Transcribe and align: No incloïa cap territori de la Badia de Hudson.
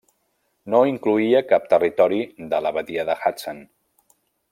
No 0.73 0.79
incloïa 0.91 1.41
cap 1.51 1.67
territori 1.75 2.21
de 2.55 2.63
la 2.69 2.73
Badia 2.79 3.05
de 3.11 3.19
Hudson. 3.21 3.61